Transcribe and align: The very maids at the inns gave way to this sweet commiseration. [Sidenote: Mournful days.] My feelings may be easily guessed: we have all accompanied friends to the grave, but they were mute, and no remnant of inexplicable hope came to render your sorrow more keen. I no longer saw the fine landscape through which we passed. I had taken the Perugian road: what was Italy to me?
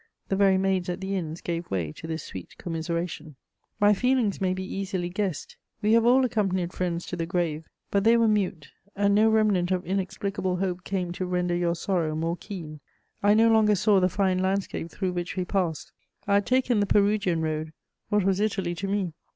The 0.29 0.35
very 0.35 0.57
maids 0.57 0.89
at 0.89 0.99
the 0.99 1.15
inns 1.15 1.41
gave 1.41 1.69
way 1.69 1.91
to 1.91 2.07
this 2.07 2.23
sweet 2.23 2.57
commiseration. 2.57 3.35
[Sidenote: 3.35 3.35
Mournful 3.35 3.69
days.] 3.69 3.81
My 3.81 3.93
feelings 4.01 4.41
may 4.41 4.53
be 4.55 4.63
easily 4.75 5.09
guessed: 5.09 5.57
we 5.83 5.93
have 5.93 6.07
all 6.07 6.25
accompanied 6.25 6.73
friends 6.73 7.05
to 7.05 7.15
the 7.15 7.27
grave, 7.27 7.69
but 7.91 8.03
they 8.03 8.17
were 8.17 8.27
mute, 8.27 8.71
and 8.95 9.13
no 9.13 9.29
remnant 9.29 9.69
of 9.69 9.85
inexplicable 9.85 10.55
hope 10.57 10.83
came 10.83 11.11
to 11.11 11.27
render 11.27 11.55
your 11.55 11.75
sorrow 11.75 12.15
more 12.15 12.35
keen. 12.37 12.79
I 13.21 13.35
no 13.35 13.51
longer 13.51 13.75
saw 13.75 13.99
the 13.99 14.09
fine 14.09 14.39
landscape 14.39 14.89
through 14.89 15.11
which 15.13 15.35
we 15.35 15.45
passed. 15.45 15.91
I 16.25 16.33
had 16.33 16.47
taken 16.47 16.79
the 16.79 16.87
Perugian 16.87 17.41
road: 17.43 17.71
what 18.09 18.23
was 18.23 18.39
Italy 18.39 18.73
to 18.73 18.87
me? 18.87 19.13